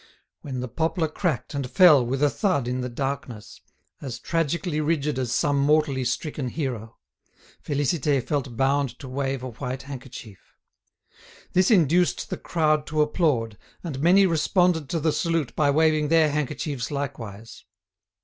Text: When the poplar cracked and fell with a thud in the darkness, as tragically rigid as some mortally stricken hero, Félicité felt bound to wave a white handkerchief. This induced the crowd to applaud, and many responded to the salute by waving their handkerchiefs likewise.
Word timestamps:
When 0.41 0.61
the 0.61 0.67
poplar 0.67 1.07
cracked 1.07 1.53
and 1.53 1.69
fell 1.69 2.03
with 2.03 2.23
a 2.23 2.29
thud 2.31 2.67
in 2.67 2.81
the 2.81 2.89
darkness, 2.89 3.61
as 4.01 4.17
tragically 4.17 4.81
rigid 4.81 5.19
as 5.19 5.31
some 5.31 5.59
mortally 5.59 6.03
stricken 6.05 6.47
hero, 6.47 6.97
Félicité 7.63 8.23
felt 8.25 8.57
bound 8.57 8.97
to 8.97 9.07
wave 9.07 9.43
a 9.43 9.49
white 9.49 9.83
handkerchief. 9.83 10.39
This 11.53 11.69
induced 11.69 12.31
the 12.31 12.37
crowd 12.37 12.87
to 12.87 13.03
applaud, 13.03 13.59
and 13.83 13.99
many 13.99 14.25
responded 14.25 14.89
to 14.89 14.99
the 14.99 15.11
salute 15.13 15.55
by 15.55 15.69
waving 15.69 16.07
their 16.07 16.31
handkerchiefs 16.31 16.89
likewise. 16.89 17.63